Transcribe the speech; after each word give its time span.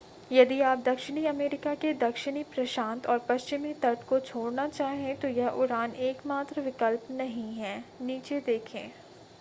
यदि 0.31 0.59
आप 0.61 0.79
दक्षिणी 0.85 1.25
अमरीका 1.25 1.73
के 1.75 1.93
दक्षिणी 1.93 2.43
प्रशांत 2.43 3.07
और 3.07 3.19
पश्चिमी 3.19 3.73
तट 3.73 4.03
को 4.09 4.19
छोड़ना 4.19 4.67
चाहें 4.67 5.15
तो 5.19 5.27
यह 5.27 5.49
उड़ान 5.63 5.91
एकमात्र 6.09 6.61
विकल्प 6.61 7.07
नहीं 7.11 7.53
है. 7.55 7.77
नीचे 8.01 8.39
देखें 8.39 8.89